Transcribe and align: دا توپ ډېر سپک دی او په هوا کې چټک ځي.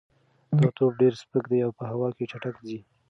دا 0.59 0.67
توپ 0.77 0.91
ډېر 1.01 1.13
سپک 1.21 1.45
دی 1.51 1.59
او 1.65 1.71
په 1.79 1.83
هوا 1.91 2.09
کې 2.17 2.23
چټک 2.31 2.55
ځي. 2.67 2.79